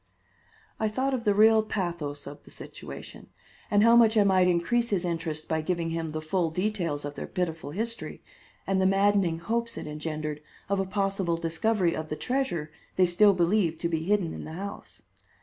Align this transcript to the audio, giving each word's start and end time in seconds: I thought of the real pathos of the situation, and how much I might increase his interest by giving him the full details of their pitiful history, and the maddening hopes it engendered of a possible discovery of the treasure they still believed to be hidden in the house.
I 0.79 0.87
thought 0.87 1.13
of 1.13 1.25
the 1.25 1.33
real 1.35 1.61
pathos 1.61 2.25
of 2.25 2.41
the 2.41 2.49
situation, 2.49 3.29
and 3.69 3.83
how 3.83 3.95
much 3.95 4.17
I 4.17 4.23
might 4.23 4.47
increase 4.47 4.89
his 4.89 5.05
interest 5.05 5.47
by 5.47 5.61
giving 5.61 5.91
him 5.91 6.09
the 6.09 6.23
full 6.23 6.49
details 6.49 7.05
of 7.05 7.13
their 7.13 7.27
pitiful 7.27 7.69
history, 7.69 8.23
and 8.65 8.81
the 8.81 8.87
maddening 8.87 9.37
hopes 9.37 9.77
it 9.77 9.85
engendered 9.85 10.41
of 10.69 10.79
a 10.79 10.85
possible 10.85 11.37
discovery 11.37 11.95
of 11.95 12.09
the 12.09 12.15
treasure 12.15 12.71
they 12.95 13.05
still 13.05 13.33
believed 13.33 13.79
to 13.81 13.89
be 13.89 14.01
hidden 14.01 14.33
in 14.33 14.43
the 14.43 14.53
house. 14.53 15.03